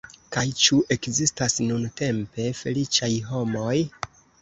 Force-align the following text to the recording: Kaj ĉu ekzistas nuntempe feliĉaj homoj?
Kaj 0.35 0.43
ĉu 0.61 0.77
ekzistas 0.95 1.59
nuntempe 1.67 2.49
feliĉaj 2.65 3.15
homoj? 3.31 3.79